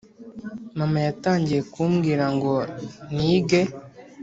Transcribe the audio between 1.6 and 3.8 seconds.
kumbwira ngo nige